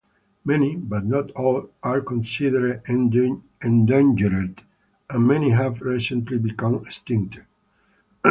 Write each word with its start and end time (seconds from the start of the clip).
Many, 0.43 0.77
but 0.77 1.05
not 1.05 1.29
all, 1.33 1.69
are 1.83 2.01
considered 2.01 2.81
endangered, 2.87 3.53
and 5.11 5.27
many 5.27 5.49
have 5.51 5.81
recently 5.81 6.39
become 6.39 6.73
extinct. 6.73 7.37